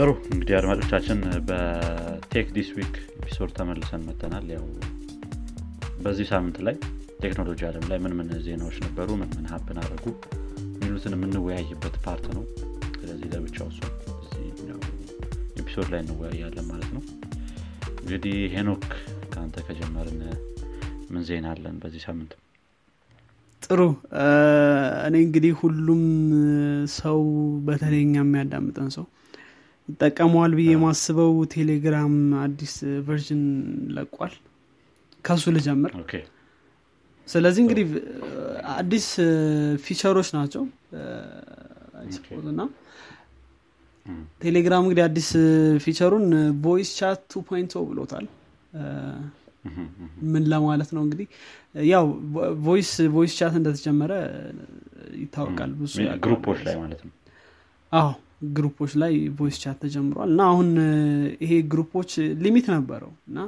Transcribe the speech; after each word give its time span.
ጥሩ። 0.00 0.10
እንግዲህ 0.30 0.54
አድማጮቻችን 0.58 1.18
በ 1.48 1.81
Tech 1.81 2.46
This 2.54 2.68
Week 2.76 2.92
episode 3.16 3.50
ተመልሰን 3.56 4.04
መጥተናል 4.06 4.46
ያው 4.54 4.62
በዚህ 6.04 6.26
ሳምንት 6.30 6.58
ላይ 6.66 6.76
ቴክኖሎጂ 7.20 7.60
አለም 7.68 7.84
ላይ 7.90 7.98
ምን 8.04 8.14
ምን 8.18 8.28
ዜናዎች 8.46 8.76
ነበሩ 8.84 9.08
ምን 9.20 9.30
ምን 9.34 9.48
happen 9.50 9.80
አደረጉ 9.82 10.06
የሚሉትን 10.74 11.16
የምንወያይበት 11.16 11.98
part 12.06 12.26
ነው። 12.36 12.44
ስለዚህ 12.94 13.28
ለብቻው 13.34 13.68
እሱ 13.72 13.80
episode 15.60 15.88
ላይ 15.92 16.02
እንወያያለን 16.04 16.66
ማለት 16.70 16.90
ነው። 16.96 17.02
እንግዲህ 18.00 18.38
ሄኖክ 18.54 18.86
ከአንተ 19.30 19.66
ከጀመርን 19.68 20.20
ምን 21.10 21.22
ዜና 21.28 21.46
አለን 21.54 21.78
በዚህ 21.84 22.02
ሳምንት? 22.06 22.32
ጥሩ። 23.62 23.80
እኔ 25.06 25.16
እንግዲህ 25.26 25.54
ሁሉም 25.62 26.04
ሰው 26.98 27.20
በተለይ 27.66 28.04
የሚያዳምጠን 28.16 28.90
ሰው 28.96 29.06
ይጠቀመዋል 29.90 30.52
ብዬ 30.58 30.68
የማስበው 30.74 31.32
ቴሌግራም 31.54 32.14
አዲስ 32.42 32.74
version 33.06 33.42
ለቋል። 33.96 34.34
ከሱ 35.24 35.44
ልጀምር። 35.56 35.92
ስለዚህ 37.28 37.60
እንግዲህ 37.64 37.86
አዲስ 38.76 39.06
feature 39.84 40.12
ኦች 40.12 40.28
ናቸው። 40.36 40.62
እና 42.52 42.62
ቴሌግራም 44.42 44.82
እንግዲህ 44.84 45.02
አዲስ 45.06 45.28
feature 45.84 46.09
ኡን 46.09 46.24
voice 46.64 46.90
chat 46.98 47.20
two 47.32 47.42
point 47.48 47.72
ብሎታል። 47.90 48.26
ምን 50.32 50.42
ለማለት 50.52 50.90
ነው 50.96 51.02
እንግዲህ? 51.06 51.26
ያው 51.88 52.06
voice 52.66 52.92
voice 53.14 53.32
chat 53.38 53.54
እንደተጀመረ 53.60 54.12
ይታወቃል። 55.20 55.70
ብዙ 55.80 55.94
group 56.24 56.44
ኦች 56.44 56.60
ላይ 56.66 56.76
ማለት 56.82 57.00
ነው። 57.06 57.12
አዎ 57.92 58.08
group 58.40 58.69
ኦች 58.69 58.92
ላይ 59.02 59.14
voice 59.38 59.56
chat 59.62 59.78
ተጀምሯል። 59.82 60.30
እና 60.30 60.42
አሁን 60.52 60.68
ይሄ 61.44 61.52
group 61.72 61.94
ኦች 61.94 62.12
limit 62.44 62.66
ነበረው 62.74 63.12
እና 63.28 63.38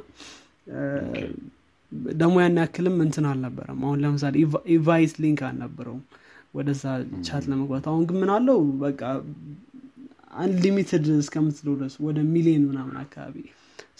ደግሞ 2.15 2.35
ያን 2.41 2.59
ያክልም 2.61 2.95
እንትን 3.05 3.25
አልነበረም። 3.31 3.79
አሁን 3.85 3.97
ለምሳሌ 4.03 4.35
invite 4.75 5.13
link 5.23 5.41
አልነበረውም 5.49 6.03
ወደዛ 6.53 6.83
chat 7.27 7.43
ለመግባት። 7.51 7.85
አሁን 7.91 8.03
ግን 8.09 8.17
ምን 8.21 8.31
አለው? 8.35 8.59
በቃ 8.83 9.01
unlimited 10.35 11.05
እስከምትለው 11.15 11.73
ድረስ 11.79 11.95
ወደ 12.05 12.19
ሚሊዮን 12.33 12.63
ምናምን 12.69 12.95
አካባቢ 13.03 13.35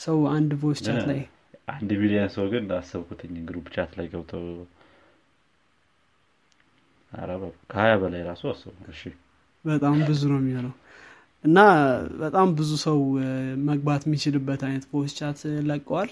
ሰው 0.03 0.17
አንድ 0.35 0.51
voice 0.61 0.79
chat 0.87 1.03
ላይ 1.09 1.19
አንድ 1.73 1.89
ሚሊዮን 2.01 2.31
ሰው 2.35 2.45
ግን 2.53 2.65
አሰብኩትኝ 2.77 3.35
group 3.49 3.67
chat 3.75 3.91
ላይ 3.99 4.07
ገብተው 4.13 4.45
ከሀያ 7.71 7.93
በላይ 8.01 8.21
ራሱ 8.29 8.43
አሰቡ 8.51 8.73
በጣም 9.65 9.97
ብዙ 10.07 10.21
ነው 10.31 10.39
የሚሆነው 10.41 10.73
እና 11.43 11.59
በጣም 12.21 12.47
ብዙ 12.57 12.71
ሰው 12.83 12.99
መግባት 13.69 14.03
የሚችልበት 14.07 14.61
አይነት 14.67 14.85
voice 14.91 15.13
chat 15.17 15.39
ለቀዋል። 15.69 16.09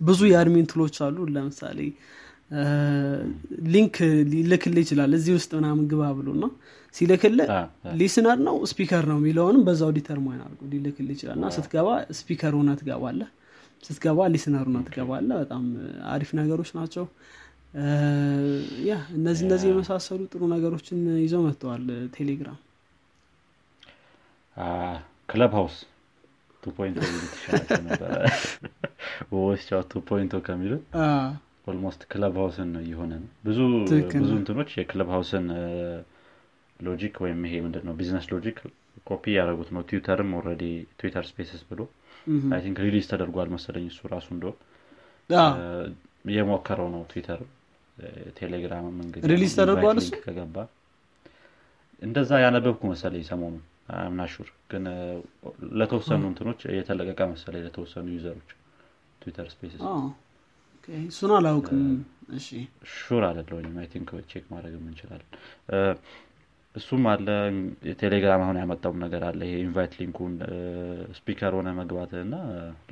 ብዙ 0.00 0.20
የ 0.30 0.40
admin 0.40 0.66
tool 0.70 0.83
ኦች 0.83 0.96
አሉ። 1.06 1.16
ለምሳሌ 1.34 1.78
link 3.72 3.96
ሊልክል 4.30 4.76
ይችላል። 4.82 5.10
እዚህ 5.18 5.32
ውስጥ 5.38 5.50
ምናምን 5.58 5.84
ግባ 5.90 6.02
ብሎ 6.16 6.28
እና 6.36 6.46
ሲልክል 6.94 7.34
listener 8.00 8.38
ነው 8.46 8.56
speaker 8.70 9.04
ነው 9.10 9.18
የሚለውንም 9.20 9.62
በዛው 9.66 9.90
determine 9.98 10.40
አድርጎ 10.46 10.62
ሊልክል 10.72 11.08
ይችላል። 11.14 11.36
እና 11.40 11.50
ስትገባ 11.56 11.88
speaker 12.20 12.54
ሆነ 12.58 12.70
ትገባለ 12.80 13.20
ስትገባ 13.82 14.26
listener 14.32 14.64
ሆነ 14.68 14.80
ትገባለ 14.88 15.28
በጣም 15.42 15.62
አሪፍ 16.14 16.32
ነገሮች 16.40 16.72
ናቸው። 16.78 17.04
yeah 18.88 18.96
እነዚህ 19.18 19.44
እነዚህ 19.46 19.68
የመሳሰሉ 19.70 20.20
ጥሩ 20.32 20.42
ነገሮችን 20.54 20.98
ይዘው 21.24 21.42
መጥተዋል 21.46 21.84
Telegram 22.16 22.58
Clubhouse 25.28 25.76
two 26.62 26.72
point 26.76 26.96
ነበረ? 27.86 28.10
voice 29.40 29.62
chat 29.62 29.80
two 29.90 30.02
point 30.08 30.30
o 30.30 30.34
ከሚሉት 30.46 30.82
almost 31.66 32.00
Clubhouse 32.12 32.34
ን 32.40 32.70
እየሆነ 32.82 33.12
ነው። 33.22 33.30
ብዙ 33.46 33.58
ብዙ 34.14 34.30
እንትኖች 34.38 34.70
የ 34.78 34.84
Clubhouse 34.84 35.08
ን 35.14 35.46
logic 36.80 37.14
ወይም 37.24 37.40
ይሄ 37.46 37.54
ምንድን 37.64 37.84
ነው 37.88 37.94
business 37.98 38.26
logic 38.34 38.58
copy 39.06 39.24
ያደረጉት 39.36 39.70
ነው። 39.74 39.82
Twitter 39.88 40.21
ም 40.21 40.30
already 40.38 40.64
Twitter 41.00 41.24
Spaces 41.30 41.62
ብሎ 41.70 41.80
I 42.50 42.60
think 42.64 42.78
release 42.86 43.06
ተደርጓል 43.12 43.48
መሰለኝ 43.54 43.86
እሱ 43.90 44.08
ራሱ 44.14 44.28
እንደሆን 44.36 44.56
እየሞከረው 46.24 46.88
ነው 46.94 47.02
Twitter። 47.10 47.40
Telegram 48.38 48.84
ም 48.84 48.96
እንግዲህ 49.04 49.28
release 49.32 49.52
ተደርጓል 49.58 49.98
ከገባ 50.24 50.56
እንደዛ 52.02 52.30
ያነበብኩ 52.44 52.82
መሰለኝ 52.92 53.24
ሰሞኑን 53.30 53.54
I'm 53.98 54.13
not 54.13 54.28
sure 54.28 54.48
ግን 54.70 54.84
ለተወሰኑ 55.80 56.22
እንትኖች 56.30 56.60
የተለቀቀ 56.76 57.20
መሰለኝ 57.30 57.62
ለተወሰኑ 57.66 58.06
user 58.14 58.32
ኦች 58.32 58.50
Twitter 59.22 59.48
Spaces። 59.52 59.82
እሱን 61.08 61.32
አላውቅም። 61.36 61.82
sure 62.94 63.22
አይደለሁኝም 63.28 63.76
I 63.80 63.86
think 63.92 64.10
check 64.30 64.44
ማድረግ 64.52 64.74
እንችላለን። 64.82 65.28
እሱም 66.74 67.04
አለ። 67.12 67.26
ቴሌግራም 68.00 68.42
አሁን 68.44 68.58
ያመጣውም 68.60 68.98
ነገር 69.04 69.22
አለ። 69.28 69.40
ይሄ 69.46 69.54
invite 69.64 69.94
link 70.00 70.17
ኡን 70.17 70.34
speaker 71.18 71.52
ሆነ 71.58 71.68
መግባት 71.78 72.12
እና 72.20 72.34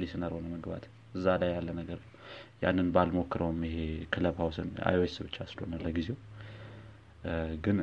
listener 0.00 0.32
ሆነ 0.36 0.46
መግባት 0.54 0.84
እዛ 1.14 1.36
ላይ 1.42 1.50
ያለ 1.56 1.68
ነገር። 1.80 2.00
ያንን 2.62 2.88
ባልሞክረውም 2.94 3.58
ይሄ 3.66 3.76
Clubhouse 4.14 4.36
ን 4.42 4.70
iOS 4.88 5.16
ብቻ 5.26 5.36
ስለሆነ 5.50 5.74
ለጊዜው። 5.84 6.18
ግን 7.64 7.78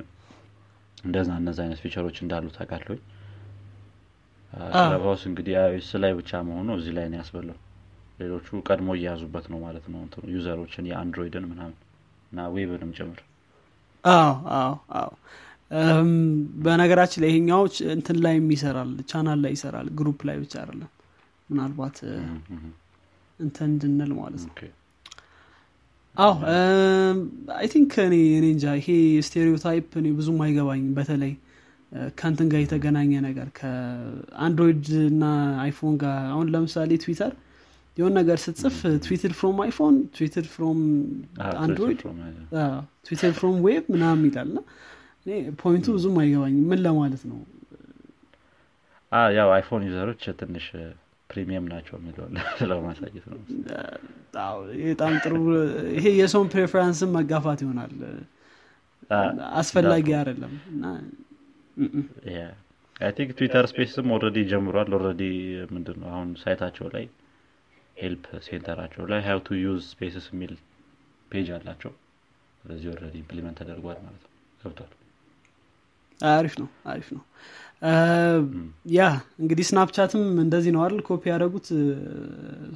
እንደዛ 1.03 1.29
እነዚ 1.39 1.57
አይነት 1.63 1.79
feature 1.83 2.05
ኦች 2.05 2.17
እንዳሉ 2.23 2.45
ታውቃለኝ 2.55 3.01
Clubhouse 4.75 5.23
እንግዲህ 5.29 5.55
iOS 5.61 5.89
ላይ 6.03 6.11
ብቻ 6.19 6.41
መሆኑ 6.47 6.67
እዚህ 6.79 6.93
ላይ 6.97 7.05
ነው 7.11 7.17
ያስበለው። 7.21 7.57
ሌሎቹ 8.19 8.47
ቀድሞ 8.67 8.89
እየያዙበት 8.97 9.45
ነው 9.53 9.59
ማለት 9.63 9.85
ነው 9.93 10.01
user 10.33 10.54
ኦችን 10.54 10.85
የ 10.89 10.99
Android 10.99 11.35
ን 11.35 11.45
ምናምን 11.49 11.75
እና 12.31 12.45
web 12.53 12.69
ንም 12.69 12.91
ጭምር። 12.97 13.19
አዎ 14.03 14.29
አዎ 14.57 14.73
አዎ። 14.99 15.11
በነገራችን 16.65 17.21
ላይ 17.23 17.29
ይሄኛው 17.31 17.61
እንትን 17.95 18.17
ላይም 18.25 18.47
ይሰራል 18.55 18.91
ቻናል 19.11 19.39
ላይ 19.45 19.53
ይሰራል 19.55 19.87
group 19.99 20.19
ላይ 20.29 20.37
ብቻ 20.43 20.53
አይደለም። 20.61 20.91
ምናልባት 21.49 21.97
እንትን 23.39 23.69
እንድንል 23.71 24.11
ማለት 24.19 24.43
ነው 24.45 24.53
አዎ 26.17 26.33
I 27.55 27.65
think 27.71 27.93
እኔ 28.03 28.15
እኔ 28.37 28.45
እንጃ። 28.51 28.65
ይሄ 28.79 28.87
stereotype 29.27 29.87
እኔ 30.01 30.07
ብዙም 30.19 30.37
አይገባኝም። 30.45 30.93
በተለይ 30.97 31.33
ከንትን 32.19 32.47
ጋር 32.51 32.61
የተገናኘ 32.63 33.11
ነገር 33.25 33.47
ከ 33.57 33.86
Android 33.86 34.85
እና 35.09 35.23
iPhone 35.63 35.95
ጋር። 36.03 36.15
አሁን 36.31 36.47
ለምሳሌ 36.53 36.91
ትዊተር 37.03 37.33
የሆን 37.97 38.13
ነገር 38.19 38.37
ስትጽፍ 38.43 38.77
tweeted 39.03 39.33
from 39.37 39.57
iPhone 39.65 39.97
tweeted 40.15 40.47
from 40.53 40.79
Android 41.61 41.99
tweeted 43.05 43.33
from 43.37 43.57
web 43.67 43.85
ምናምን 43.93 44.25
ይላል 44.29 44.49
ና 44.55 44.61
point 45.61 45.78
ኡ 45.78 45.85
ብዙም 45.95 46.17
አይገባኝ 46.21 46.55
ምን 46.69 46.79
ለማለት 46.85 47.23
ነው? 47.29 47.37
ያው 49.33 49.49
iPhone 49.55 49.83
user 49.87 50.05
ኦች 50.05 50.23
ትንሽ 50.39 50.65
premium 51.29 51.65
ናቸው 51.71 51.95
የሚለው 51.99 52.25
ለማሳየት 52.71 53.25
ነው። 53.31 53.39
በጣም 54.81 55.13
ጥሩ። 55.23 55.33
ይሄ 55.95 56.05
የሰውን 56.19 56.49
preference 56.53 57.01
ን 57.01 57.11
መጋፋት 57.15 57.61
ይሆናል። 57.65 57.93
አስፈላጊ 59.59 60.07
አይደለም 60.19 60.53
think 63.15 63.31
Twitter 63.37 63.65
Space 63.71 63.97
ም 63.97 64.07
already 64.15 64.37
ጀምሯል። 64.51 64.91
already 64.97 65.23
ምንድን 65.73 65.97
ነው 66.01 66.09
አሁን 66.11 66.29
site 66.41 66.58
ኣቸው 66.58 66.87
ላይ 66.93 67.05
help 67.97 68.25
center 68.45 68.72
ኣቸው 68.72 69.03
ላይ 69.11 69.21
how 69.25 69.39
to 69.45 69.57
use 69.59 69.81
Spaces 69.91 70.25
የሚል 70.31 70.53
page 71.31 71.49
አላቸው። 71.55 71.91
ስለዚህ 72.61 72.87
already 72.93 73.15
implement 73.21 73.57
ተደርጓል 73.61 73.97
ማለት 74.05 74.23
ነው። 74.25 74.31
ገብቷል? 74.61 74.91
አሪፍ 76.19 76.53
ነው 76.61 76.67
አሪፍ 76.85 77.07
ነው 77.15 77.23
yeah 78.95 79.01
እንግዲህ 79.41 79.65
Snapchat 79.69 80.12
ም 80.12 80.23
እንደዚህ 80.43 80.71
ነው 80.75 80.81
አይደል? 80.83 81.01
ኮፒ 81.07 81.23
ያደረጉት 81.31 81.67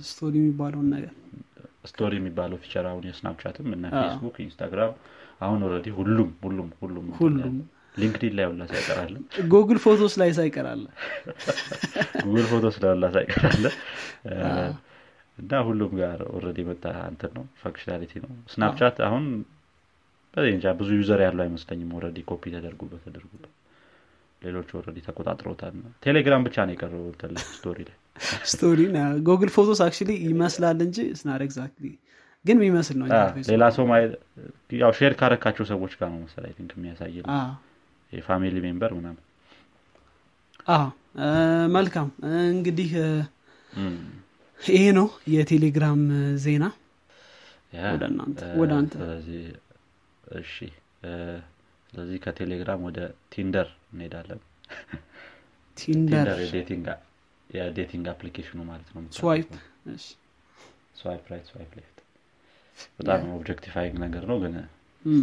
story 0.10 0.34
የሚባለውን 0.42 0.88
ነገር። 0.96 1.14
story 1.90 2.14
የሚባለው 2.20 2.58
feature 2.64 2.86
አሁን 2.90 3.04
የ 3.10 3.20
Snapchat 3.20 3.58
ም 3.58 3.68
እና 3.76 3.84
Facebook 3.96 4.38
Instagram 4.46 4.94
አሁን 5.42 5.60
already 5.68 5.88
ሁሉም 6.00 6.30
ሁሉም 6.44 6.70
ሁሉም 6.82 7.06
ሁሉም። 7.20 7.56
LinkedIn 7.98 8.34
ላይ 8.38 8.46
ሁላ 8.50 8.64
ሳይቀራለ 8.72 9.16
Google 9.52 9.80
Photos 9.84 10.14
ላይ 10.22 10.30
ሳይቀራለ 10.38 10.84
Google 12.26 12.46
Photos 12.52 12.76
ላይ 12.84 12.92
ሁላ 12.94 13.08
ሳይቀራለ 13.16 13.66
እና 15.38 15.62
ሁሉም 15.68 15.92
ጋር 16.00 16.20
already 16.36 16.60
መጣ 16.70 16.84
እንትን 17.12 17.32
ነው 17.38 17.46
functionality 17.62 18.14
ነው። 18.24 18.32
Snapchat 18.54 18.98
አሁን 19.08 19.26
ብዙ 20.80 20.90
user 20.98 21.22
ያለው 21.26 21.44
አይመስለኝም 21.46 21.94
already 21.98 22.20
copy 22.30 22.44
ተደርጉበት 22.56 23.02
ተደርጉበት 23.08 23.54
ሌሎች 24.42 24.70
already 24.78 24.98
ተቆጣጥሮታል 25.06 25.74
ቴሌግራም 26.04 26.44
ብቻ 26.48 26.66
ነው 26.68 26.74
የቀረው 26.76 27.04
story 27.52 27.80
ላይ። 27.88 27.96
story 28.52 28.80
Google 29.28 29.50
Photos 29.56 29.80
actually 29.86 30.12
ይመስላል 30.28 30.80
እንጂ 30.86 30.98
ስናር 31.20 31.42
exactly 31.46 31.88
ግን 32.46 32.58
የሚመስል 32.58 32.96
ነው 33.00 33.08
ሌላ 33.52 33.64
ሰው 33.78 33.86
ያው 34.82 34.92
share 35.00 35.14
ካረካቸው 35.20 35.66
ሰዎች 35.72 35.94
ጋር 36.00 36.10
ነው 36.14 36.20
መሰል 36.24 36.46
think 36.58 36.72
የሚያሳይ 36.78 37.16
የ 38.12 38.23
family 38.23 38.56
member 38.66 38.92
ምናምን። 39.00 39.24
መልካም 41.76 42.08
እንግዲህ 42.50 42.90
ይሄ 44.60 44.84
ነው 44.98 45.08
የቴሌግራም 45.34 46.02
ዜና። 46.44 46.66
ወደ 48.62 48.72
አንተ 48.78 48.94
እሺ 50.40 50.56
ስለዚህ 51.90 52.18
ከቴሌግራም 52.24 52.82
ወደ 52.88 53.00
Tinder 53.34 53.68
እንሄዳለን። 53.92 54.42
Tinder 55.78 56.28
የ 57.50 57.64
dating 57.64 58.08
application 58.12 58.52
ኑ 58.52 58.60
ማለት 58.70 58.90
ነው 58.96 59.02
swipe። 60.96 61.24
right 61.32 61.46
swipe 61.50 61.72
left። 61.78 61.96
በጣም 62.98 63.22
objectifying 63.36 63.96
ነገር 64.06 64.24
ነው 64.32 64.38
ግን 64.44 64.56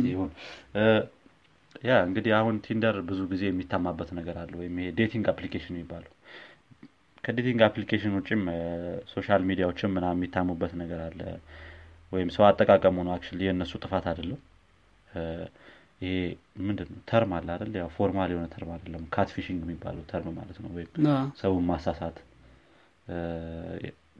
ይሁን። 0.07 0.31
ያ 1.85 1.95
እንግዲህ 2.07 2.33
አሁን 2.37 2.57
Tinder 2.67 2.97
ብዙ 3.09 3.21
ጊዜ 3.33 3.43
የሚታማበት 3.49 4.11
ነገር 4.19 4.37
አለ 4.43 4.53
ወይም 4.61 4.77
ይሄ 4.81 4.89
dating 4.99 5.27
application 5.33 5.75
የሚባለው። 5.75 6.13
ከ 7.25 7.34
dating 7.34 7.61
application 7.67 8.13
ውጭም 8.19 8.43
social 9.13 9.43
media 9.49 9.69
ዎችም 9.69 9.93
ምና 9.97 10.07
የሚታሙበት 10.15 10.73
ነገር 10.83 11.01
አለ። 11.07 11.21
ወይም 12.13 12.29
ሰው 12.35 12.45
አጠቃቀሙ 12.49 12.97
ነው 13.07 13.13
actually 13.15 13.41
የእነሱ 13.47 13.73
ጥፋት 13.85 14.05
አይደለም 14.11 14.41
ይሄ 16.01 16.15
ምንድን 16.61 16.89
ነው 16.93 17.01
term 17.11 17.31
አለ 17.37 17.49
አይደል? 17.55 17.73
ያው 17.81 17.89
formal 17.97 18.31
የሆነ 18.33 18.47
term 18.55 18.71
አይደለም። 18.75 19.05
catfishing 19.15 19.61
የሚባለው 19.65 20.03
term 20.11 20.35
ማለት 20.39 20.59
ነው። 20.65 20.71
ወይም 20.77 20.91
ሰውን 21.41 21.65
ማሳሳት። 21.71 22.17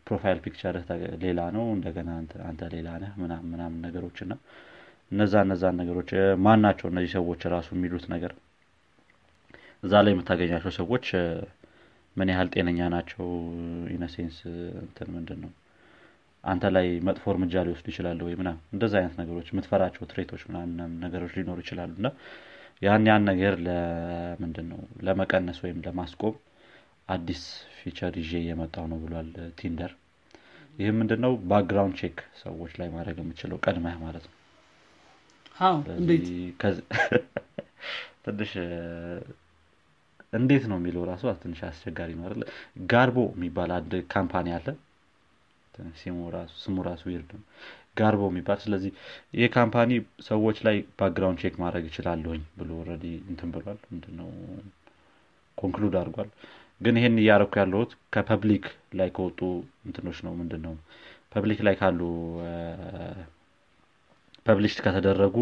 profile 0.07 0.39
picture 0.45 0.76
ህ 0.76 0.85
ሌላ 1.23 1.41
ነው 1.55 1.65
እንደገና 1.77 2.11
አንተ 2.49 2.63
ሌላ 2.75 2.89
ነህ 3.03 3.13
ምናምን 3.23 3.49
ምናምን 3.53 3.79
ነገሮች 3.87 4.19
እና 4.25 4.33
እነዛ 5.11 5.35
እነዛን 5.45 5.77
ነገሮች 5.81 6.11
ማን 6.45 6.61
ናቸው 6.65 6.87
እነዚህ 6.93 7.11
ሰዎች 7.17 7.43
ራሱ 7.55 7.69
የሚሉት 7.77 8.05
ነገር? 8.15 8.33
እዛ 9.83 9.93
ላይ 10.05 10.13
የምታገኛቸው 10.15 10.73
ሰዎች 10.79 11.07
ምን 12.17 12.29
ያህል 12.33 12.49
ጤነኛ 12.55 12.81
ናቸው? 12.95 13.25
in 13.97 14.07
a 14.07 14.13
sense 14.13 14.39
እንትን 14.83 15.09
ምንድን 15.17 15.41
ነው 15.45 15.51
አንተ 16.47 16.65
ላይ 16.75 16.87
መጥፎ 17.07 17.25
እርምጃ 17.33 17.63
ሊወስዱ 17.67 17.87
ይችላሉ 17.93 18.21
ወይ 18.27 18.35
ምና 18.41 18.51
እንደዚ 18.75 18.93
አይነት 19.01 19.15
ነገሮች 19.21 19.47
የምትፈራቸው 19.51 20.03
threat 20.11 20.30
ኦች 20.30 20.43
ምናምን 20.49 20.93
ነገሮች 21.05 21.33
ሊኖሩ 21.39 21.59
ይችላሉ። 21.65 21.93
እና 22.01 22.09
ያን 22.83 23.07
ያን 23.09 23.23
ነገር 23.31 23.55
ለምንድን 23.67 24.67
ነው 24.73 24.81
ለመቀነስ 25.07 25.59
ወይም 25.65 25.79
ለማስቆም 25.87 26.35
አዲስ 27.09 27.43
feature 27.79 28.15
ይዤ 28.21 28.33
እየመጣው 28.43 28.85
ነው 28.93 28.99
ብሏል 29.03 29.29
Tinder። 29.59 29.93
ይህ 30.79 30.89
ምንድን 30.99 31.21
ነው 31.25 31.33
background 31.51 31.95
check 32.01 32.17
ሰዎች 32.41 32.73
ላይ 32.81 32.89
ማድረግ 32.95 33.19
የምችለው 33.23 33.59
ቀድመህ 33.65 33.95
ማለት 34.03 34.25
ነው። 34.27 34.33
ትንሽ 38.27 38.51
እንዴት 40.33 40.65
ነው 40.71 40.77
የሚለው 40.79 41.03
ራሱ 41.11 41.23
ትንሽ 41.43 41.61
አስቸጋሪ 41.67 42.11
ነው 42.19 42.25
Garbo 42.91 43.19
የሚባል 43.35 43.71
አንድ 43.77 43.93
company 44.11 44.47
አለ 44.57 44.67
ስሙ 46.59 46.77
ራሱ 46.87 47.03
weird 47.13 47.31
ነው 47.37 47.45
Garbo 47.99 48.23
የሚባል 48.31 48.59
ስለዚህ 48.65 48.91
ይህ 49.35 49.49
company 49.55 49.91
ሰዎች 50.27 50.57
ላይ 50.67 50.77
background 50.99 51.41
check 51.43 51.55
ማድረግ 51.63 51.85
ይችላለሁኝ 51.91 52.43
ብሎ 52.59 52.71
already 52.89 53.05
እንትን 53.31 53.51
ብሏል። 53.55 53.79
ምንድነው? 53.91 54.29
conclude 55.59 55.95
አድርጓል። 56.01 56.31
ግን 56.81 56.97
ይሄን 56.99 57.15
እያረኩ 57.23 57.53
ያለሁት 57.61 57.91
ከ 58.15 58.27
public 58.27 58.65
ላይ 58.95 59.09
ከወጡ 59.17 59.41
እንትኖች 59.87 60.19
ነው። 60.27 60.33
ምንድን 60.41 60.63
ነው 60.67 60.75
public 61.35 61.61
ላይ 61.67 61.75
ካሉ 61.81 62.01
published 64.47 64.81
ከተደረጉ 64.87 65.37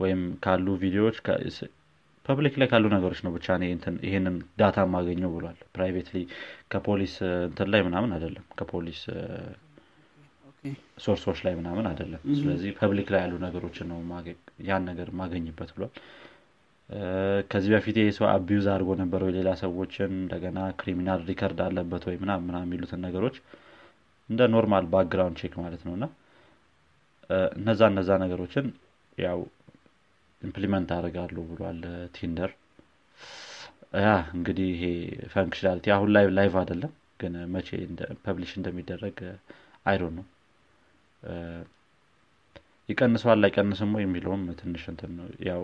ወይም 0.00 0.20
ካሉ 0.44 0.66
ቪዲዮዎች 0.82 1.16
public 2.30 2.54
ላይ 2.60 2.68
ካሉ 2.70 2.84
ነገሮች 2.94 3.20
ነው 3.26 3.32
ብቻ 3.36 3.46
ይሄንን 4.06 4.36
data 4.60 4.84
ማገኘው 4.92 5.30
ብሏል። 5.34 5.58
privately 5.74 6.16
ከፖሊስ 6.72 7.14
እንትን 7.48 7.68
ላይ 7.72 7.82
ምናምን 7.86 8.10
አይደለም 8.16 8.44
ከፖሊስ 8.58 9.00
source 11.04 11.24
ኦች 11.24 11.38
ላይ 11.46 11.54
ምናምን 11.58 11.84
አይደለም። 11.90 12.22
ስለዚህ 12.38 12.70
public 12.80 13.08
ላይ 13.12 13.20
ያሉ 13.24 13.34
ነገሮችን 13.44 13.88
ነው 13.92 14.00
ያን 14.68 14.82
ነገር 14.90 15.08
ማገኝበት 15.20 15.70
ብሏል። 15.76 15.92
ከዚህ 17.50 17.70
በፊት 17.74 17.96
ይህ 18.00 18.08
ሰው 18.16 18.26
abuse 18.30 18.66
አድርጎ 18.72 18.90
ነበር 19.00 19.20
ወይ 19.26 19.32
ሌላ 19.36 19.50
ሰዎችን 19.60 20.10
እንደገና 20.16 20.60
criminal 20.80 21.20
record 21.28 21.60
አለበት 21.66 22.04
ወይ 22.08 22.16
ምና 22.22 22.32
ምና 22.46 22.56
የሚሉትን 22.64 23.00
ነገሮች 23.06 23.36
እንደ 24.30 24.40
normal 24.54 24.86
background 24.92 25.38
check 25.42 25.54
ማለት 25.62 25.82
ነው። 25.86 25.94
እና 25.98 26.06
እነዛ 27.58 27.80
እነዛ 27.92 28.10
ነገሮችን 28.24 28.66
ያው 29.18 29.38
implement 30.42 30.90
አደርጋሉ 30.96 31.36
ብሏል 31.50 31.80
Tinder 32.14 32.50
ያ 34.02 34.08
እንግዲህ 34.36 34.68
ይሄ 34.74 34.84
functionality 35.32 35.86
አሁን 35.94 36.10
ላይ 36.16 36.26
live 36.36 36.54
አይደለም 36.60 36.92
ግን 37.20 37.34
መቼ 37.54 37.68
publish 38.24 38.52
እንደሚደረግ 38.58 39.16
I 39.86 39.91
don't 39.91 40.14
know 40.18 40.26
ይቀንሰዋል 42.88 43.46
አይቀንስም 43.46 43.90
የሚለውም 44.00 44.42
ትንሽ 44.60 44.84
እንትን 44.92 45.10
ነው። 45.18 45.26
ያው 45.48 45.60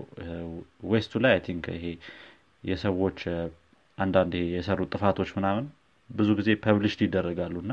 west 0.90 1.11
ኡ 1.11 1.22
ላይ 1.24 1.32
I 1.36 1.40
think 1.46 1.64
ይሄ 1.76 1.86
የሰዎች 2.62 3.20
አንዳንድ 3.98 4.34
የሰሩት 4.54 4.90
ጥፋቶች 4.94 5.30
ምናምን 5.38 5.66
ብዙ 6.10 6.30
ጊዜ 6.38 6.50
published 6.64 7.00
ይደረጋሉ 7.06 7.56
እና 7.64 7.72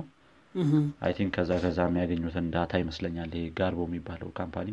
I 1.06 1.12
think 1.18 1.31
ከዛ 1.38 1.51
ከዛ 1.63 1.79
የሚያገኙትን 1.88 2.47
data 2.56 2.74
ይመስለኛል 2.83 3.31
ይሄ 3.38 3.45
Garbo 3.60 3.80
የሚባለው 3.88 4.29
company 4.39 4.69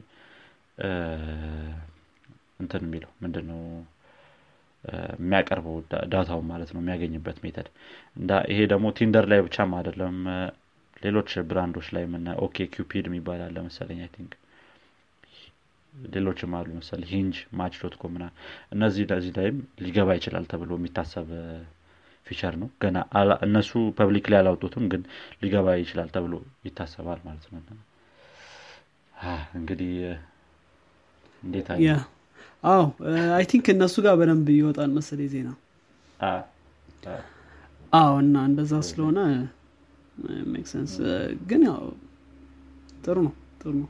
እንትን 2.60 2.82
የሚለው 2.86 3.12
ምንድን 3.22 3.46
ነው 3.50 3.60
የሚያቀርበው 5.16 5.74
data 6.12 6.29
ውን 6.29 6.46
ማለት 6.50 6.70
ነው 6.74 6.80
የሚያገኝበት 6.82 7.38
method። 7.44 7.66
ይሄ 8.50 8.60
ደግሞ 8.72 8.86
Tinder 8.98 9.26
ላይ 9.32 9.40
ብቻም 9.46 9.72
አይደለም 9.78 10.16
ሌሎች 11.02 11.30
brand 11.50 11.71
ኦች 11.71 11.88
ላይ 11.96 12.04
ምና 12.14 12.28
OkCupid 12.46 13.04
የሚባል 13.08 13.42
አለ 13.44 13.56
መሰለኝ 13.66 13.98
I 14.04 14.10
think። 14.14 14.32
ሌሎችም 16.12 16.52
አሉ 16.56 16.68
መሰል 16.76 17.02
Hinge 17.10 17.36
Match.com 17.58 18.14
ና 18.20 18.26
እነዚህ 18.74 19.04
እነዚህ 19.06 19.32
ላይም 19.38 19.56
ሊገባ 19.84 20.10
ይችላል 20.18 20.44
ተብሎ 20.50 20.70
የሚታሰብ 20.78 21.28
feature 22.26 22.54
ነው። 22.62 22.68
ገና 22.82 22.96
እነሱ 23.46 23.70
public 23.98 24.26
ላይ 24.32 24.38
አላወጡትም 24.42 24.84
ግን 24.92 25.02
ሊገባ 25.42 25.76
ይችላል 25.82 26.10
ተብሎ 26.16 26.34
ይታሰባል 26.66 27.20
ማለት 27.26 27.46
ነው። 27.50 27.62
እንግዲህ 29.54 29.92
እንዴት 31.42 31.68
አዎ 32.62 32.82
I 33.36 33.44
think 33.50 33.66
እነሱ 33.74 33.94
ጋር 34.06 34.14
በደንብ 34.20 34.48
ይወጣል 34.56 34.90
መሰለ 34.96 35.20
ዜና። 35.34 35.50
አዎ 37.92 38.10
እና 38.22 38.36
እንደዛ 38.48 38.72
ስለሆነ 38.88 39.18
make 40.52 40.66
sense 40.72 40.94
ግን 41.50 41.62
ያው 41.68 41.80
ጥሩ 43.04 43.16
ነው 43.26 43.32
ጥሩ 43.60 43.72
ነው። 43.78 43.88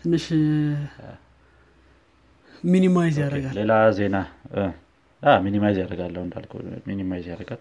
ትንሽ 0.00 0.26
ሚኒማይዝ 2.64 3.16
ያደርጋል። 3.22 3.54
ሌላ 3.60 3.72
ዜና። 3.98 4.16
minimize 5.42 5.76
ያደርጋለሁ 5.82 6.20
እንዳልከው 6.26 6.60
minimize 6.88 7.26
ያደርጋል 7.32 7.60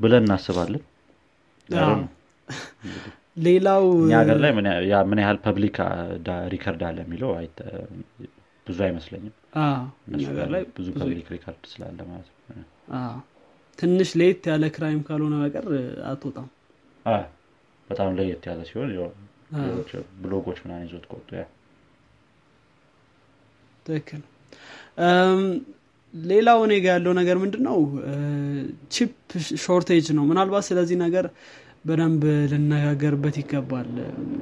ብለን 0.00 0.24
እናስባለን። 0.24 0.82
ሌላው 3.46 3.84
እኛ 4.00 4.12
ሀገር 4.20 4.38
ላይ 4.44 4.50
ምን 5.10 5.20
ያህል 5.22 5.38
public 5.44 5.76
record 6.54 6.82
አለ 6.88 6.98
የሚለው 7.04 7.30
ብዙ 8.66 8.78
አይመስለኝም። 8.86 9.34
ብዙ 10.76 10.86
public 10.98 11.28
record 11.34 11.64
ስላለ 11.72 11.98
ማለት 12.10 12.28
ነው። 12.30 12.66
ትንሽ 13.78 14.10
ለየት 14.20 14.44
ያለ 14.50 14.64
crime 14.74 15.00
ካልሆነ 15.06 15.34
በቀር 15.42 15.66
አትወጣም። 16.10 16.48
በጣም 17.88 18.10
ለየት 18.18 18.44
ያለ 18.48 18.60
ሲሆን 18.68 18.90
ብሎጎች 20.22 20.58
ምናን 20.64 20.84
ይዞት 20.86 21.04
ከወጡ 21.10 21.30
yeah። 21.38 21.44
ትክክል። 23.86 24.22
ሌላው 26.14 26.58
እኔ 26.66 26.72
ጋ 26.82 26.94
ያለው 26.94 27.12
ነገር 27.18 27.36
ምንድን 27.42 27.62
ነው 27.68 27.76
chip 28.94 29.12
shortage 29.62 30.06
ነው። 30.18 30.24
ምናልባት 30.30 30.64
ስለዚህ 30.68 30.96
ነገር 31.04 31.26
በደንብ 31.84 32.22
ልነጋገርበት 32.52 33.36
ይገባል። 33.40 33.88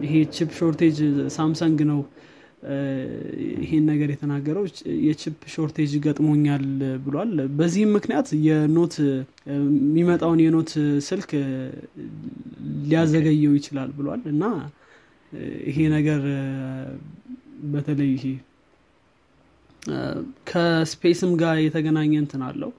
ይሄ 0.05 0.15
chip 0.35 0.51
shortage 0.59 0.99
Samsung 1.37 1.79
ነው 1.91 2.01
ይሄን 3.59 3.85
ነገር 3.91 4.09
የተናገረው 4.13 4.65
የ 5.05 5.18
chip 5.18 5.43
shortage 5.55 5.93
ገጥሞኛል 6.05 6.65
ብሏል። 7.05 7.31
በዚህም 7.59 7.95
ምክንያት 7.97 8.29
የ 8.47 8.63
Note 8.63 8.95
የሚመጣውን 9.51 10.43
የ 10.45 10.54
Note 10.54 10.73
ስልክ 11.09 11.31
ሊያዘገየው 12.85 13.55
ይችላል 13.59 13.91
ብሏል። 13.99 14.23
እና 14.33 14.45
ይሄ 15.67 15.79
ነገር 15.97 16.23
በተለይ 17.73 18.11
ይሄ 18.15 18.25
ከ 20.51 20.69
space 20.69 21.15
ም 21.15 21.33
ጋር 21.41 21.57
የተገናኘ 21.65 22.13
እንትን 22.23 22.43
አለው። 22.49 22.73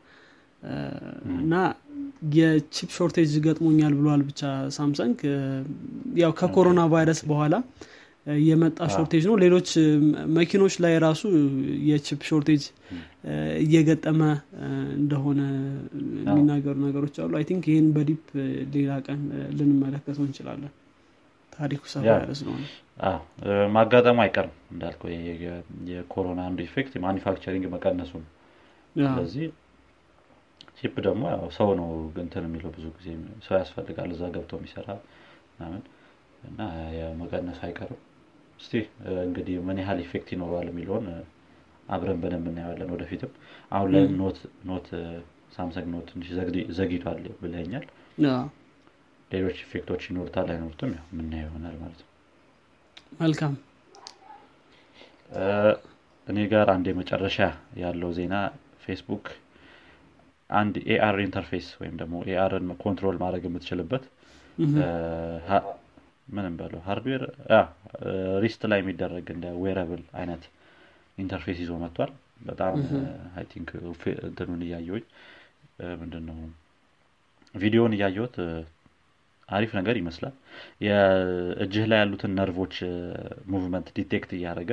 እና 1.37 1.53
የ 2.35 2.53
chip 2.53 2.89
shortage 2.97 3.31
ገጥሞኛል 3.45 3.93
ብሏል 3.99 4.21
ብቻ 4.27 4.41
Samsung። 4.75 5.19
ያው 6.21 6.31
ከኮሮና 6.39 6.81
ቫይረስ 6.93 7.21
በኋላ 7.29 7.55
የመጣ 8.41 8.79
shortage 8.93 9.23
ነው። 9.29 9.35
ሌሎች 9.43 9.69
መኪኖች 10.35 10.75
ላይ 10.83 10.93
ራሱ 11.05 11.21
የ 11.87 11.99
chip 11.99 12.21
shortage 12.29 12.63
እየገጠመ 13.63 14.19
እንደሆነ 14.97 15.41
የሚናገሩ 16.27 16.75
ነገሮች 16.85 17.15
አሉ። 17.23 17.33
I 17.39 17.45
think 17.49 17.65
ይህን 17.71 17.87
በ 17.95 18.05
deep 18.05 18.23
ሌላ 18.75 18.91
ቀን 19.07 19.21
ልንመለከተው 19.57 20.23
እንችላለን። 20.27 20.71
ታሪኩ 21.53 21.83
ሰፋ 21.93 22.03
ያለ 22.11 22.33
ስለሆነ። 22.39 22.63
ማጋጠሙ 23.75 24.17
አይቀርም 24.25 24.53
እንዳልከው 24.73 25.09
የኮሮና 25.91 26.39
አንዱ 26.49 26.59
effect 26.67 26.93
manufacturing 27.05 27.65
መቀነሱ 27.73 28.11
ነው። 28.21 28.29
ስለዚህ 28.95 29.47
chip 30.79 30.95
ደግሞ 31.07 31.23
ሰው 31.57 31.69
ነው 31.79 31.89
እንትን 32.23 32.45
የሚለው 32.47 32.69
ብዙ 32.77 32.85
ጊዜ 32.97 33.07
ሰው 33.47 33.55
ያስፈልጋል 33.59 34.09
እዛ 34.15 34.23
ገብቶ 34.35 34.53
የሚሰራ 34.59 34.87
ምናምን 35.51 35.81
እና 36.43 36.59
መቀነሱ 37.19 37.59
አይቀርም 37.67 37.99
እስቲ 38.61 38.73
እንግዲህ 39.23 39.55
ምን 39.67 39.77
ያህል 39.81 39.99
effect 40.03 40.29
ይኖረዋል 40.33 40.67
የሚለውን 40.71 41.05
አብረን 41.87 42.19
በደንብ 42.21 42.45
እናየዋለን 42.49 42.91
ወደፊትም። 42.95 43.31
አሁን 43.71 43.89
ላይ 43.93 44.03
Note 44.69 44.87
Samsung 45.55 45.87
Note 45.93 46.07
ትንሽ 46.11 46.27
ዘግይቷል 46.77 47.17
ብለኛል 47.41 47.85
ሌሎች 49.31 49.57
effect 49.65 49.87
ኦች 49.87 50.01
ይኖሩታል 50.09 50.47
አይኖሩትም? 50.53 50.91
ያው 50.93 51.05
የምናየው 51.11 51.47
ይሆናል 51.49 51.75
ማለት 51.81 51.99
ነው። 52.01 52.09
መልካም። 53.21 53.53
እኔ 56.27 56.39
ጋር 56.51 56.67
አንድ 56.73 56.85
የመጨረሻ 56.89 57.37
ያለው 57.81 58.09
ዜና 58.17 58.35
ፌስቡክ 58.83 59.25
አንድ 60.49 60.75
AR 60.91 61.17
interface 61.23 61.67
ወይም 61.81 61.95
ደግሞ 62.01 62.15
AR 62.29 62.49
ን 62.49 62.69
control 62.83 63.17
ማድረግ 63.21 63.43
የምትችልበት 63.47 64.03
ምንም 66.31 66.53
በለው 66.59 66.81
hardware 66.85 67.23
wrist 68.43 68.61
ላይ 68.71 68.79
የሚደረግ 68.81 69.27
እንደ 69.35 69.47
wearable 69.63 70.03
አይነት 70.19 70.43
interface 71.17 71.57
ይዞ 71.63 71.71
መጥቷል። 71.81 72.11
በጣም 72.47 72.75
I 73.37 73.45
think 73.51 73.69
እንትኑን 74.27 74.61
እያየሁኝ 74.67 75.03
ምንድነው? 76.01 76.37
ቪዲዮን 77.55 77.93
እያየሁት 77.97 78.35
አሪፍ 79.49 79.71
ነገር 79.77 79.95
ይመስላል። 79.99 80.33
የእጅህ 80.85 81.85
ላይ 81.91 81.99
ያሉትን 82.01 82.33
ነርቮች 82.39 82.75
movement 83.51 83.87
detect 83.97 84.31
እያደረገ 84.37 84.71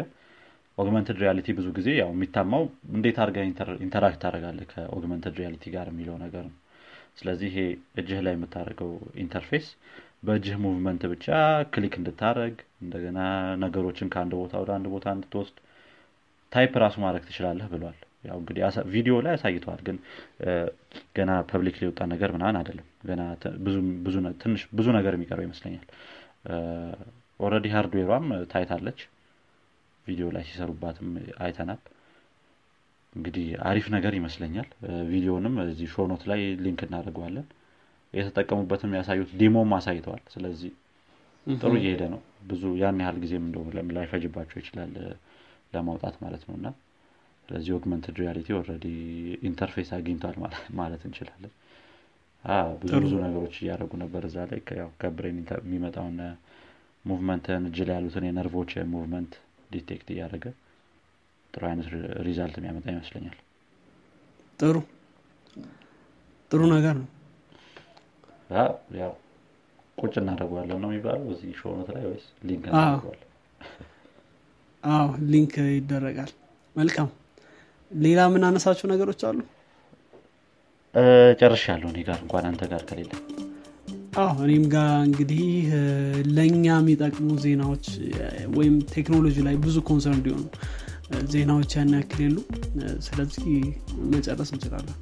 augmented 0.78 1.16
reality 1.22 1.48
ብዙ 1.58 1.68
ጊዜ 1.78 1.88
ያው 2.00 2.10
የሚታማው 2.14 2.64
እንዴት 2.96 3.16
አድርገህ 3.22 3.38
interact 3.84 4.20
ታደርጋለህ 4.24 4.60
ከ 4.72 4.84
augmented 4.84 5.34
reality 5.40 5.64
ጋር 5.74 5.86
የሚለው 5.90 6.16
ነገር 6.24 6.44
ነው። 6.48 6.56
ስለዚህ 7.18 7.48
ይሄ 7.50 7.58
እጅህ 8.00 8.20
ላይ 8.26 8.34
የምታደርገው 8.36 8.90
interface 9.22 9.66
በእጅህ 10.22 10.56
movement 10.62 11.02
ብቻ 11.12 11.26
click 11.74 11.94
እንድታደርግ 11.98 12.54
እንደገና 12.82 13.18
ነገሮችን 13.62 14.10
ከአንድ 14.14 14.32
ቦታ 14.40 14.52
ወደ 14.62 14.70
አንድ 14.76 14.86
ቦታ 14.94 15.06
እንድትወስድ 15.16 15.56
type 16.52 16.72
ራሱ 16.82 16.96
ማድረግ 17.04 17.24
ትችላለህ 17.28 17.66
ብሏል። 17.72 17.96
ያው 18.24 18.36
እንግዲህ 18.40 18.62
ቪዲዮ 18.92 19.14
ላይ 19.24 19.32
አሳይተዋል 19.36 19.80
ግን 19.86 19.96
ገና 21.16 21.30
public 21.50 21.76
ሊወጣ 21.82 22.00
ነገር 22.12 22.30
ምናምን 22.36 22.56
አይደለም። 22.60 22.86
ገና 23.06 23.22
ብዙ 24.76 24.86
ነገር 24.98 25.12
የሚቀረው 25.16 25.44
ይመስለኛል። 25.46 25.86
already 27.40 27.66
hardware 27.74 28.06
ዋም 28.06 28.26
ታይታለች። 28.52 29.00
ቪዲዮ 30.06 30.26
ላይ 30.36 30.44
ሲሰሩባትም 30.48 31.08
አይተናል። 31.44 31.80
እንግዲህ 33.14 33.46
አሪፍ 33.68 33.86
ነገር 33.94 34.12
ይመስለኛል። 34.18 34.68
ቪዲዮንም 35.10 35.54
እዚህ 35.64 35.88
show 35.94 36.08
note 36.08 36.22
ላይ 36.30 36.40
link 36.64 36.80
እናደርገዋለን 36.86 37.46
የተጠቀሙበትም 38.14 38.92
ያሳዩት 38.98 39.30
demo 39.40 39.62
ም 39.62 39.72
አሳይተዋል። 39.76 40.22
ስለዚህ 40.34 40.70
ጥሩ 41.46 41.72
እየሄደ 41.78 42.02
ነው። 42.12 42.20
ብዙ 42.48 42.62
ያን 42.80 43.00
ያህል 43.02 43.16
ጊዜም 43.22 43.44
እንደውም 43.46 43.68
ላይፈጅባቸው 43.96 44.58
ይችላል 44.62 44.92
ለማውጣት 45.72 46.16
ማለት 46.24 46.42
ነው። 46.48 46.54
እና 46.58 46.68
ስለዚህ 47.48 47.72
augmented 47.76 48.16
reality 48.22 48.48
already 48.58 48.86
interface 49.48 49.90
አግኝቷል 49.96 50.36
ማለት 50.78 51.02
እንችላለን። 51.08 51.52
ብዙ 52.82 52.92
ብዙ 53.04 53.12
ነገሮች 53.24 53.54
እያደረጉ 53.60 53.92
ነበር 54.02 54.22
እዛ 54.28 54.36
ላይ። 54.50 54.60
ከ 55.00 55.11
brain 55.11 55.38
የሚመጣውን 55.60 56.18
movement 57.04 57.52
ን 57.52 57.64
እጅ 57.68 57.78
ላይ 57.88 57.94
ያሉትን 57.98 58.24
የነርቮች 58.28 58.72
movement 58.92 59.32
detect 59.72 60.08
እያደረገ 60.14 60.46
ጥሩ 61.54 61.62
አይነት 61.68 61.86
result 62.26 62.56
የሚያመጣ 62.58 62.86
ይመስለኛል። 62.92 63.36
ጥሩ። 64.58 64.76
ጥሩ 66.50 66.60
ነገር 66.74 66.94
ነው 67.00 67.06
ያው 68.50 69.12
ቁጭ 69.98 70.14
እናደርገዋለን 70.20 70.78
ነው 70.82 70.90
የሚባለው? 70.90 71.24
እዚህ 71.32 71.50
show 71.60 71.74
note 71.74 71.88
ላይ 71.94 72.04
ወይስ 72.08 72.26
link 72.48 72.64
እናደርገዋለን? 72.68 73.24
አዎ 74.82 75.06
link 75.32 75.54
ይደረጋል። 75.70 76.32
መልካም። 76.76 77.08
ሌላ 77.90 78.20
የምናነሳቸው 78.28 78.86
ነገሮች 78.92 79.22
አሉ? 79.28 79.38
ጨርሻለሁ። 81.40 81.88
እኔ 81.92 81.98
ጋር 82.08 82.18
እንኳን 82.24 82.44
አንተ 82.50 82.62
ጋር 82.72 82.82
ከሌለ። 82.88 83.10
አዎ 84.20 84.36
እኔም 84.46 84.64
ጋር 84.74 84.90
እንግዲህ 85.08 85.42
ለእኛ 86.36 86.66
የሚጠቅሙ 86.78 87.28
ዜናዎች 87.44 87.86
ወይም 88.56 88.76
ቴክኖሎጂ 88.94 89.36
ላይ 89.46 89.56
ብዙ 89.64 89.76
concern 89.88 90.16
እንዲሆኑ 90.18 90.44
ዜናዎች 91.32 91.72
ያን 91.76 91.92
ያክል 91.96 92.20
የሉ 92.24 92.38
ስለዚህ 93.06 93.52
መጨረስ 94.14 94.50
እንችላለን። 94.54 94.96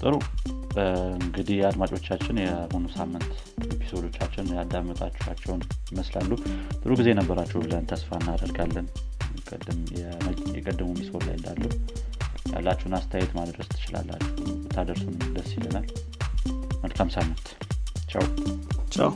ጥሩ 0.00 0.14
እንግዲህ 1.18 1.58
አድማጮቻችን 1.68 2.40
የአሁኑ 2.42 2.86
ሳምንት 2.94 3.30
ኤፒሶዶቻችን 3.68 4.52
ያዳመጣችኋቸውን 4.56 5.62
ይመስላሉ። 5.90 6.30
ጥሩ 6.80 6.90
ጊዜ 7.00 7.08
ነበራችሁ 7.20 7.60
ብለን 7.64 7.88
ተስፋ 7.92 8.18
እናደርጋለን። 8.20 8.88
የቀደሙ 10.54 10.88
ሚስቦር 10.98 11.22
ላይ 11.26 11.36
እንዳለው 11.38 11.72
ያላችሁን 12.52 12.96
አስተያየት 12.98 13.32
ማድረስ 13.38 13.68
ትችላላችሁ። 13.72 14.34
ብታደርሱን 14.64 15.16
ደስ 15.36 15.50
ይለናል። 15.56 15.88
መልካም 16.84 17.10
ሳምንት። 17.16 17.46
ቻው። 18.10 18.26
ቻው 18.96 19.10